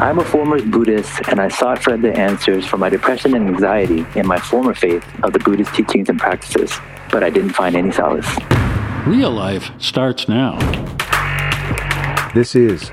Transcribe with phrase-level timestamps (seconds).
[0.00, 4.06] I'm a former Buddhist, and I sought for the answers for my depression and anxiety
[4.14, 6.72] in my former faith of the Buddhist teachings and practices,
[7.10, 8.28] but I didn't find any solace.
[9.08, 10.56] Real life starts now.
[12.32, 12.92] This is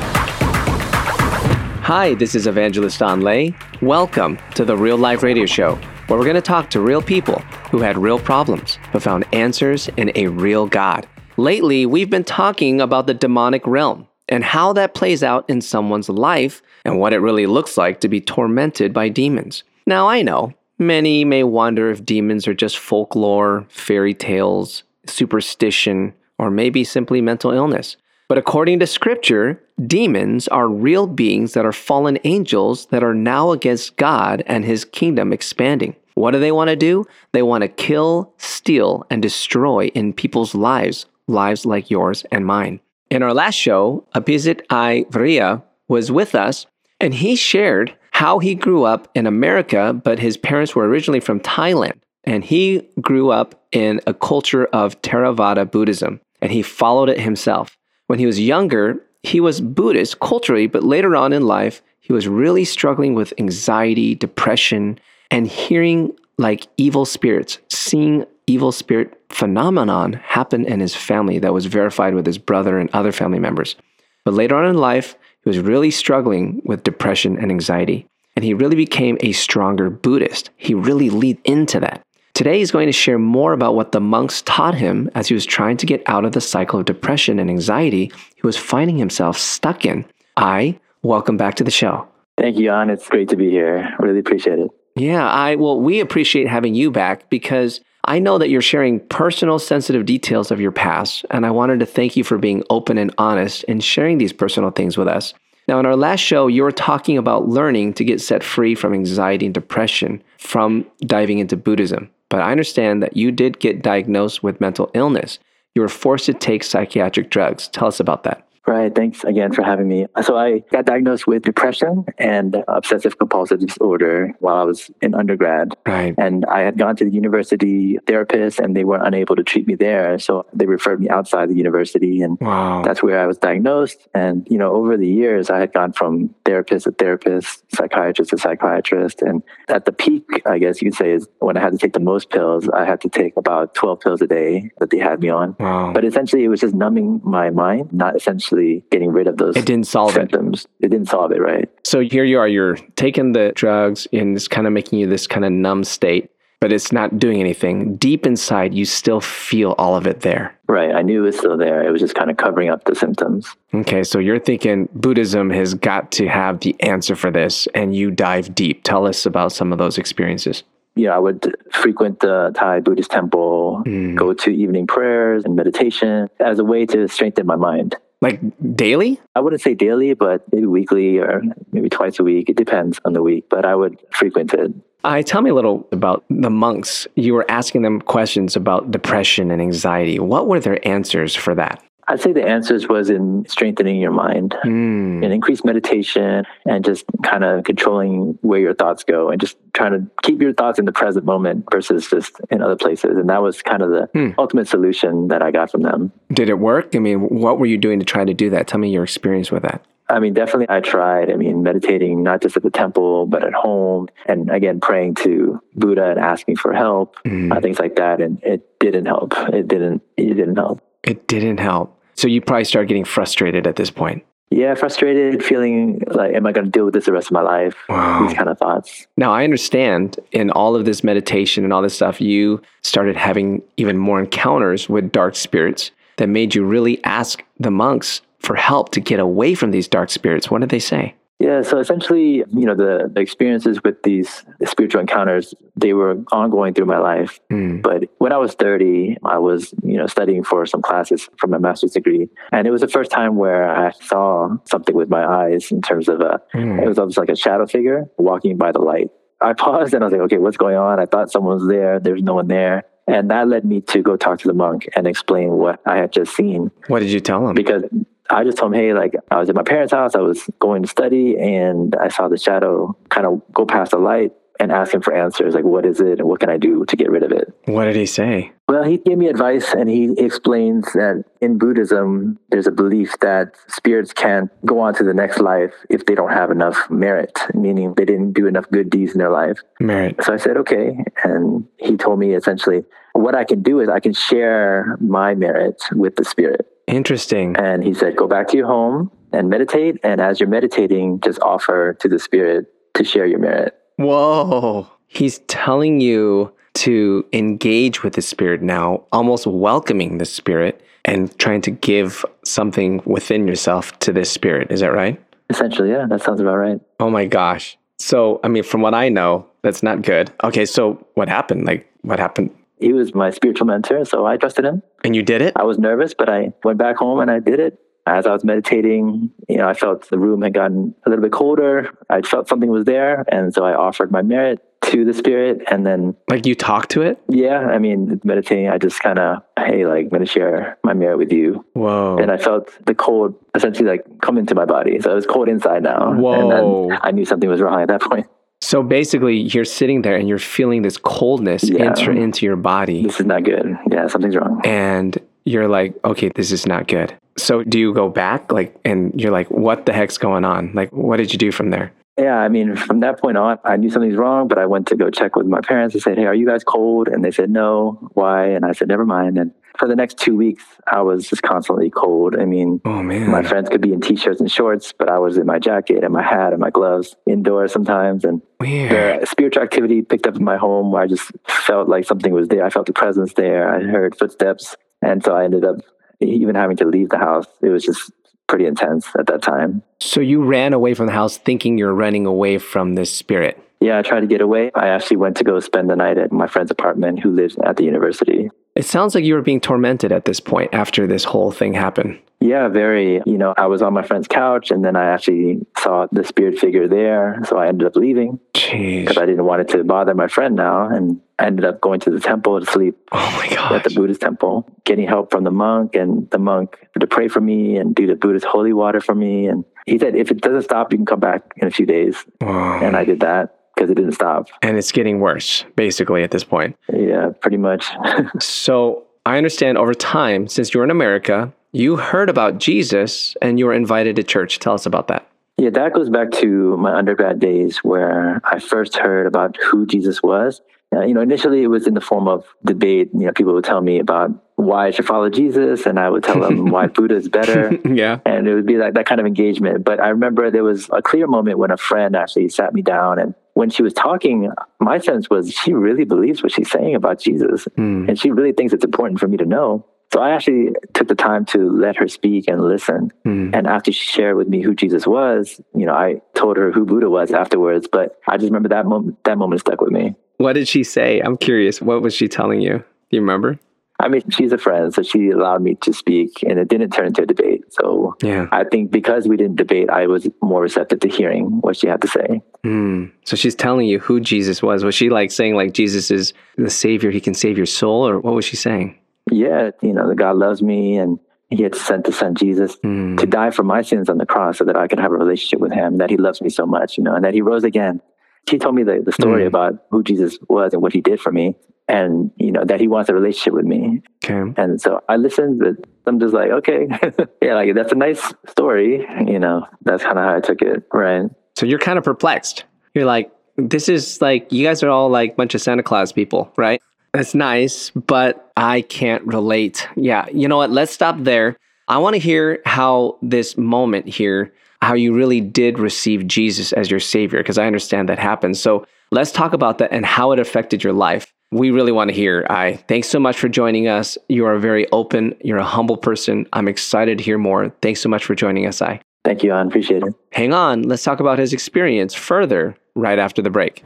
[1.93, 3.49] Hi, this is Evangelist Anh Le.
[3.81, 5.75] Welcome to the Real Life Radio Show,
[6.07, 9.89] where we're going to talk to real people who had real problems but found answers
[9.97, 11.05] in a real God.
[11.35, 16.07] Lately, we've been talking about the demonic realm and how that plays out in someone's
[16.07, 19.65] life and what it really looks like to be tormented by demons.
[19.85, 26.49] Now, I know many may wonder if demons are just folklore, fairy tales, superstition, or
[26.49, 27.97] maybe simply mental illness.
[28.31, 33.51] But according to scripture, demons are real beings that are fallen angels that are now
[33.51, 35.97] against God and his kingdom expanding.
[36.13, 37.03] What do they want to do?
[37.33, 42.79] They want to kill, steal, and destroy in people's lives, lives like yours and mine.
[43.09, 46.67] In our last show, Apisit Ide Viriya was with us,
[47.01, 51.41] and he shared how he grew up in America, but his parents were originally from
[51.41, 51.99] Thailand.
[52.23, 57.77] And he grew up in a culture of Theravada Buddhism, and he followed it himself.
[58.11, 62.27] When he was younger, he was Buddhist culturally, but later on in life, he was
[62.27, 70.65] really struggling with anxiety, depression, and hearing like evil spirits, seeing evil spirit phenomenon happen
[70.65, 73.77] in his family that was verified with his brother and other family members.
[74.25, 78.53] But later on in life, he was really struggling with depression and anxiety, and he
[78.53, 80.49] really became a stronger Buddhist.
[80.57, 82.01] He really leaned into that.
[82.33, 85.45] Today, he's going to share more about what the monks taught him as he was
[85.45, 89.37] trying to get out of the cycle of depression and anxiety he was finding himself
[89.37, 90.05] stuck in.
[90.37, 92.07] Ide welcome back to the show.
[92.37, 92.89] Thank you, Anh.
[92.89, 93.93] It's great to be here.
[93.99, 94.71] Really appreciate it.
[94.95, 99.59] Yeah, I well, we appreciate having you back because I know that you're sharing personal,
[99.59, 103.13] sensitive details of your past, and I wanted to thank you for being open and
[103.17, 105.33] honest and sharing these personal things with us.
[105.67, 108.93] Now, in our last show, you were talking about learning to get set free from
[108.93, 112.09] anxiety and depression from diving into Buddhism.
[112.31, 115.37] But I understand that you did get diagnosed with mental illness.
[115.75, 117.67] You were forced to take psychiatric drugs.
[117.67, 118.47] Tell us about that.
[118.67, 118.93] Right.
[118.93, 120.05] Thanks again for having me.
[120.21, 125.75] So I got diagnosed with depression and obsessive compulsive disorder while I was in undergrad.
[125.85, 126.13] Right.
[126.17, 129.75] And I had gone to the university therapist and they were unable to treat me
[129.75, 130.19] there.
[130.19, 132.83] So they referred me outside the university and wow.
[132.83, 134.07] that's where I was diagnosed.
[134.13, 138.37] And, you know, over the years I had gone from therapist to therapist, psychiatrist to
[138.37, 139.23] psychiatrist.
[139.23, 141.93] And at the peak, I guess you could say is when I had to take
[141.93, 145.19] the most pills, I had to take about 12 pills a day that they had
[145.19, 145.55] me on.
[145.59, 145.93] Wow.
[145.93, 149.55] But essentially it was just numbing my mind, not essentially actually getting rid of those
[149.55, 150.67] it didn't solve symptoms.
[150.79, 150.85] It.
[150.85, 151.69] it didn't solve it, right?
[151.83, 155.27] So here you are, you're taking the drugs and it's kind of making you this
[155.27, 156.29] kind of numb state,
[156.59, 157.95] but it's not doing anything.
[157.95, 160.57] Deep inside, you still feel all of it there.
[160.67, 160.93] Right.
[160.93, 161.85] I knew it was still there.
[161.85, 163.55] It was just kind of covering up the symptoms.
[163.73, 164.03] Okay.
[164.03, 168.53] So you're thinking Buddhism has got to have the answer for this, and you dive
[168.55, 168.83] deep.
[168.83, 170.63] Tell us about some of those experiences
[170.95, 174.15] Yeah, I would frequent the Thai Buddhist temple, mm.
[174.15, 177.95] go to evening prayers and meditation as a way to strengthen my mind.
[178.21, 178.39] Like
[178.75, 179.19] daily?
[179.35, 182.49] Ide wouldn't say daily, but maybe weekly or maybe twice a week.
[182.49, 184.71] It depends on the week, but I would frequent it.
[185.03, 187.07] I tell me a little about the monks.
[187.15, 190.19] You were asking them questions about depression and anxiety.
[190.19, 191.83] What were their answers for that?
[192.07, 195.23] I'd say the answers was in strengthening your mind mm.
[195.23, 199.91] and increased meditation and just kind of controlling where your thoughts go and just trying
[199.91, 203.17] to keep your thoughts in the present moment versus just in other places.
[203.17, 204.35] And that was kind of the mm.
[204.37, 206.11] ultimate solution that I got from them.
[206.33, 206.95] Did it work?
[206.95, 208.67] I mean, what were you doing to try to do that?
[208.67, 209.85] Tell me your experience with that.
[210.09, 211.31] I mean, definitely I tried.
[211.31, 214.09] I mean, meditating not just at the temple, but at home.
[214.25, 217.55] And again, praying to Buddha and asking for help, mm.
[217.55, 218.19] uh, things like that.
[218.19, 219.33] And it didn't help.
[219.53, 220.81] It didn't, it didn't help.
[221.03, 221.97] It didn't help.
[222.15, 224.23] So you probably start getting frustrated at this point.
[224.51, 227.41] Yeah, frustrated, feeling like, am I going to deal with this the rest of my
[227.41, 227.75] life?
[227.87, 228.27] Wow.
[228.27, 229.07] These kind of thoughts.
[229.15, 233.61] Now, I understand in all of this meditation and all this stuff, you started having
[233.77, 238.91] even more encounters with dark spirits that made you really ask the monks for help
[238.91, 240.51] to get away from these dark spirits.
[240.51, 241.15] What did they say?
[241.41, 246.75] Yeah, so essentially, you know, the, the experiences with these spiritual encounters, they were ongoing
[246.75, 247.39] through my life.
[247.51, 247.81] Mm.
[247.81, 251.57] But when I was 30, I was, you know, studying for some classes for my
[251.57, 252.29] master's degree.
[252.51, 256.07] And it was the first time where I saw something with my eyes in terms
[256.07, 256.83] of a, mm.
[256.83, 259.09] it was almost like a shadow figure walking by the light.
[259.39, 260.99] I paused and I was like, okay, what's going on?
[260.99, 261.99] I thought someone was there.
[261.99, 262.83] There's no one there.
[263.07, 266.11] And that led me to go talk to the monk and explain what I had
[266.11, 266.69] just seen.
[266.87, 267.55] What did you tell him?
[267.55, 267.83] Because
[268.31, 270.83] I just told him, hey, like I was at my parents' house, I was going
[270.83, 274.93] to study, and I saw the shadow kind of go past the light and ask
[274.93, 277.23] him for answers, like what is it and what can I do to get rid
[277.23, 277.51] of it?
[277.65, 278.51] What did he say?
[278.67, 283.55] Well, he gave me advice and he explains that in Buddhism, there's a belief that
[283.67, 287.95] spirits can't go on to the next life if they don't have enough merit, meaning
[287.95, 289.57] they didn't do enough good deeds in their life.
[289.79, 290.23] Merit.
[290.23, 291.03] So I said, okay.
[291.23, 295.81] And he told me essentially, what I can do is I can share my merit
[295.93, 296.67] with the spirit.
[296.91, 297.55] Interesting.
[297.55, 299.97] And he said, go back to your home and meditate.
[300.03, 303.75] And as you're meditating, just offer to the spirit to share your merit.
[303.95, 304.87] Whoa.
[305.07, 311.61] He's telling you to engage with the spirit now, almost welcoming the spirit and trying
[311.61, 314.71] to give something within yourself to this spirit.
[314.71, 315.21] Is that right?
[315.49, 316.79] Essentially, yeah, that sounds about right.
[316.99, 317.77] Oh my gosh.
[317.99, 320.31] So, I mean, from what I know, that's not good.
[320.43, 321.65] Okay, so what happened?
[321.65, 322.51] Like, what happened?
[322.81, 324.81] He was my spiritual mentor, so I trusted him.
[325.03, 325.53] And you did it?
[325.55, 327.77] I was nervous, but I went back home and I did it.
[328.07, 331.31] As I was meditating, you know, I felt the room had gotten a little bit
[331.31, 331.91] colder.
[332.09, 335.85] I felt something was there, and so I offered my merit to the spirit, and
[335.85, 337.19] then Like you talked to it?
[337.29, 341.19] yeah, I mean, meditating, I just kind of, hey, like, I'm gonna share my merit
[341.19, 342.17] with you, Whoa.
[342.17, 345.47] and I felt the cold essentially like come into my body, so it was cold
[345.47, 346.87] inside now, and Whoa.
[346.89, 348.25] then I knew something was wrong at that point.
[348.61, 351.85] So basically, you're sitting there and you're feeling this coldness Yeah.
[351.85, 353.77] enter into your body, This is not good.
[353.91, 354.61] Yeah, something's wrong.
[354.63, 357.13] and you're like, okay, this is not good.
[357.37, 360.71] So do you go back, like, and you're like, what the heck's going on?
[360.75, 361.91] Like, what did you do from there?
[362.21, 364.95] Yeah, I mean, from that point on, I knew something's wrong, but I went to
[364.95, 367.07] go check with my parents and said, Hey, are you guys cold?
[367.07, 368.09] And they said, No.
[368.13, 368.49] Why?
[368.49, 369.39] And I said, Never mind.
[369.39, 372.35] And for the next two weeks, I was just constantly cold.
[372.39, 375.17] I mean, Oh man, my friends could be in t shirts and shorts, but I
[375.17, 378.23] was in my jacket and my hat and my gloves indoors sometimes.
[378.23, 379.21] And weird.
[379.23, 382.49] the spiritual activity picked up in my home where I just felt like something was
[382.49, 382.63] there.
[382.63, 383.73] I felt the presence there.
[383.73, 384.75] I heard footsteps.
[385.01, 385.77] And so I ended up
[386.19, 387.47] even having to leave the house.
[387.63, 388.11] It was just
[388.51, 389.81] pretty intense at that time.
[390.01, 393.57] So you ran away from the house thinking you're running away from this spirit.
[393.79, 394.71] Yeah, I tried to get away.
[394.75, 397.77] I actually went to go spend the night at my friend's apartment who lives at
[397.77, 398.49] the university.
[398.75, 402.19] It sounds like you were being tormented at this point after this whole thing happened.
[402.41, 403.21] Yeah, very.
[403.25, 406.59] You know, I was on my friend's couch and then I actually saw the spirit
[406.59, 407.39] figure there.
[407.47, 410.89] So I ended up leaving because I didn't want it to bother my friend now.
[410.89, 413.89] And I ended up going to the temple to sleep Oh my at the.
[413.89, 417.95] Buddhist temple, getting help from the monk and the monk to pray for me and
[417.95, 419.47] do the Buddhist holy water for me.
[419.47, 422.15] And he said, if it doesn't stop, you can come back in a few days.
[422.39, 422.79] Wow.
[422.81, 424.49] And I did that because it didn't stop.
[424.61, 426.77] And it's getting worse, basically, at this point.
[426.93, 427.89] Yeah, pretty much.
[428.39, 433.65] So I understand over time, since you're in America, you heard about Jesus and you
[433.65, 434.59] were invited to church.
[434.59, 435.27] Tell us about that.
[435.57, 440.21] Yeah, that goes back to my undergrad days where I first heard about who Jesus
[440.23, 440.61] was.
[440.93, 443.09] Uh, you know, initially it was in the form of debate.
[443.13, 446.23] You know, people would tell me about why I should follow Jesus, and I would
[446.23, 447.71] tell them why Buddha is better.
[447.91, 448.19] Yeah.
[448.25, 449.83] And it would be like that kind of engagement.
[449.83, 453.19] But I remember there was a clear moment when a friend actually sat me down
[453.19, 454.49] and when she was talking,
[454.79, 457.67] my sense was she really believes what she's saying about Jesus.
[457.75, 458.05] Hmm.
[458.07, 459.85] And she really thinks it's important for me to know.
[460.13, 463.11] So I actually took the time to let her speak and listen.
[463.23, 463.51] Hmm.
[463.53, 466.85] And after she shared with me who Jesus was, you know, I told her who
[466.85, 467.87] Buddha was afterwards.
[467.91, 470.15] But I just remember that moment, that moment stuck with me.
[470.41, 471.19] What did she say?
[471.19, 471.81] I'm curious.
[471.81, 472.77] What was she telling you?
[472.79, 472.83] Do
[473.17, 473.59] you remember?
[473.99, 477.07] I mean, she's a friend, so she allowed me to speak and it didn't turn
[477.07, 477.65] into a debate.
[477.69, 478.47] So Yeah.
[478.51, 482.01] I think because we didn't debate, I was more receptive to hearing what she had
[482.01, 482.41] to say.
[482.63, 483.05] Hmm.
[483.25, 484.83] So she's telling you who Jesus was.
[484.83, 488.19] Was she like saying like Jesus is the savior, he can save your soul or
[488.19, 488.97] what was she saying?
[489.31, 491.19] Yeah, you know, that God loves me and
[491.51, 493.17] he had sent the son Jesus Hmm.
[493.17, 495.59] to die for my sins on the cross so that I could have a relationship
[495.59, 498.01] with him, that he loves me so much, you know, and that he rose again.
[498.49, 499.47] She told me the, the story Mm.
[499.47, 501.55] about who Jesus was and what he did for me
[501.87, 504.01] and, you know, that he wants a relationship with me.
[504.23, 504.53] Okay.
[504.57, 506.87] And so I listened, but I'm just like, okay,
[507.41, 510.83] yeah, like that's a nice story, you know, that's kind of how I took it.
[510.93, 511.29] Right.
[511.55, 512.65] So you're kind of perplexed.
[512.93, 516.11] You're like, this is like, you guys are all like a bunch of Santa Claus
[516.11, 516.81] people, right?
[517.13, 519.87] That's nice, but I can't relate.
[519.95, 520.25] Yeah.
[520.33, 520.71] You know what?
[520.71, 521.57] Let's stop there.
[521.87, 526.89] I want to hear how this moment here, how you really did receive Jesus as
[526.89, 528.57] your savior, because I understand that happened.
[528.57, 531.31] So let's talk about that and how it affected your life.
[531.51, 532.47] We really want to hear.
[532.49, 534.17] I thanks so much for joining us.
[534.29, 535.35] You are very open.
[535.43, 536.47] You're a humble person.
[536.53, 537.69] I'm excited to hear more.
[537.81, 538.81] Thanks so much for joining us.
[538.81, 540.13] I Thank you, I appreciate it.
[540.31, 540.81] hang on.
[540.83, 543.83] Let's talk about his experience further right after the break.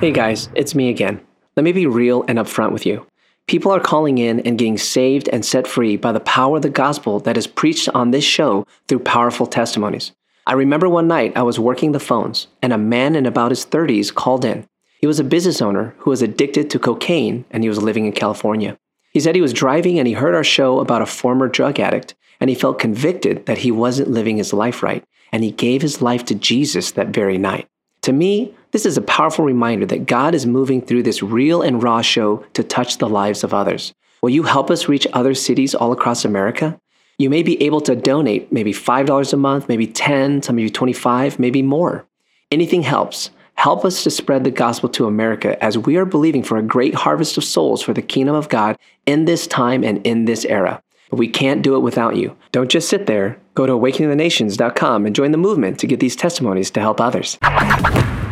[0.00, 1.20] Hey guys, it's me again.
[1.56, 3.04] Let me be real and upfront with you.
[3.48, 6.68] People are calling in and getting saved and set free by the power of the
[6.68, 10.12] gospel that is preached on this show through powerful testimonies.
[10.46, 13.64] I remember one night I was working the phones, and a man in about his
[13.64, 14.66] 30s called in.
[15.00, 18.12] He was a business owner who was addicted to cocaine, and he was living in
[18.12, 18.78] California.
[19.12, 22.14] He said he was driving and he heard our show about a former drug addict,
[22.40, 26.02] and he felt convicted that he wasn't living his life right, and he gave his
[26.02, 27.66] life to Jesus that very night.
[28.02, 31.82] To me, this is a powerful reminder that God is moving through this real and
[31.82, 33.92] raw show to touch the lives of others.
[34.22, 36.78] Will you help us reach other cities all across America?
[37.18, 41.38] You may be able to donate maybe $5 a month, maybe 10, some maybe 25,
[41.38, 42.06] maybe more.
[42.50, 43.30] Anything helps.
[43.54, 46.94] Help us to spread the gospel to America as we are believing for a great
[46.94, 50.80] harvest of souls for the kingdom of God in this time and in this era.
[51.10, 52.36] But we can't do it without you.
[52.52, 53.38] Don't just sit there.
[53.54, 57.38] Go to awakeningthenations.com and join the movement to get these testimonies to help others.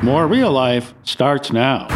[0.03, 1.89] More real life starts now.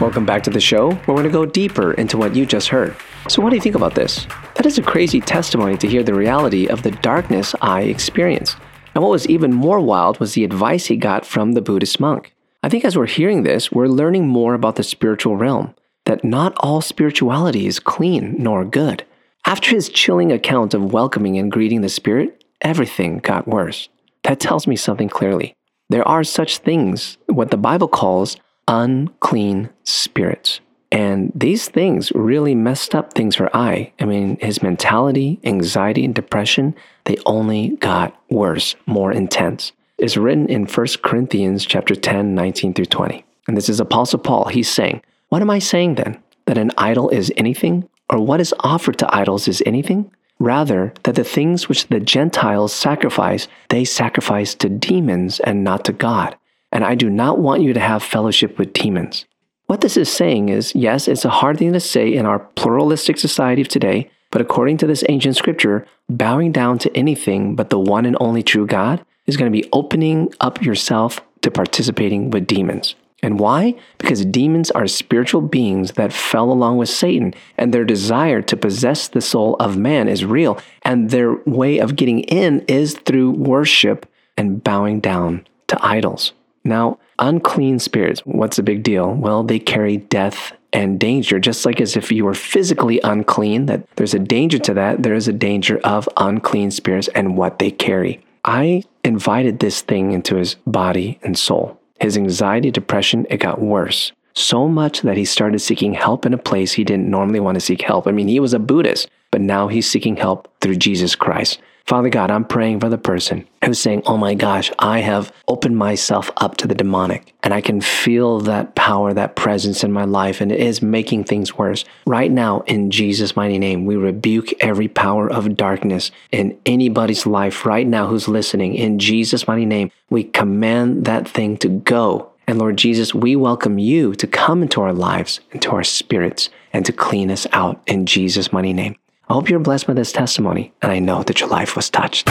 [0.00, 2.68] Welcome back to the show where we're going to go deeper into what you just
[2.68, 2.94] heard.
[3.28, 4.26] So, what do you think about this?
[4.56, 8.56] That is a crazy testimony to hear the reality of the darkness I experienced.
[8.94, 12.34] And what was even more wild was the advice he got from the Buddhist monk.
[12.62, 15.74] I think as we're hearing this, we're learning more about the spiritual realm,
[16.06, 19.04] that not all spirituality is clean nor good.
[19.46, 23.88] After his chilling account of welcoming and greeting the spirit, everything got worse.
[24.22, 25.54] That tells me something clearly.
[25.90, 30.60] There are such things, what the Bible calls unclean spirits.
[30.90, 33.92] And these things really messed up things for Ide.
[34.00, 39.72] I mean, his mentality, anxiety, and depression, they only got worse, more intense.
[39.98, 43.24] It's written in 1 Corinthians chapter 10, 19 through 20.
[43.48, 44.46] And this is Apostle Paul.
[44.46, 46.22] He's saying, What am I saying then?
[46.46, 47.88] That an idol is anything?
[48.10, 50.10] Or what is offered to idols is anything?
[50.38, 55.92] Rather, that the things which the Gentiles sacrifice, they sacrifice to demons and not to
[55.92, 56.36] God
[56.74, 59.24] and I do not want you to have fellowship with demons.
[59.66, 63.16] What this is saying is yes, it's a hard thing to say in our pluralistic
[63.16, 67.78] society of today, but according to this ancient scripture, bowing down to anything but the
[67.78, 72.46] one and only true God is going to be opening up yourself to participating with
[72.46, 72.96] demons.
[73.24, 73.74] And why?
[73.96, 79.08] Because demons are spiritual beings that fell along with Satan, and their desire to possess
[79.08, 84.04] the soul of man is real, and their way of getting in is through worship
[84.36, 86.34] and bowing down to idols.
[86.64, 89.14] Now, unclean spirits, what's the big deal?
[89.14, 93.86] Well, they carry death and danger, just like as if you were physically unclean, that
[93.96, 97.70] there's a danger to that, there is a danger of unclean spirits and what they
[97.70, 98.22] carry.
[98.44, 101.80] Ide invited this thing into his body and soul.
[102.00, 104.12] His anxiety, depression, it got worse.
[104.34, 107.60] So much that he started seeking help in a place he didn't normally want to
[107.60, 108.06] seek help.
[108.06, 111.60] I mean, he was a Buddhist, but now he's seeking help through Jesus Christ.
[111.86, 115.76] Father God, I'm praying for the person who's saying, Oh my gosh, I have opened
[115.76, 120.06] myself up to the demonic and I can feel that power, that presence in my
[120.06, 121.84] life, and it is making things worse.
[122.06, 127.66] Right now, in Jesus' mighty name, we rebuke every power of darkness in anybody's life
[127.66, 128.74] right now who's listening.
[128.76, 132.30] In Jesus' mighty name, we command that thing to go.
[132.46, 136.86] And Lord Jesus, we welcome you to come into our lives, into our spirits, and
[136.86, 138.96] to clean us out in Jesus' mighty name.
[139.28, 142.26] I hope you're blessed by this testimony, and I know that your life was touched.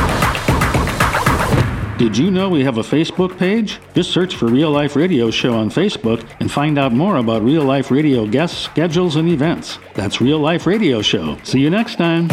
[1.98, 3.80] Did you know we have a Facebook page?
[3.96, 7.64] Just search for Real Life Radio Show on Facebook and find out more about Real
[7.64, 9.80] Life Radio guests, schedules, and events.
[9.94, 11.38] That's Real Life Radio Show.
[11.44, 12.28] See you next time.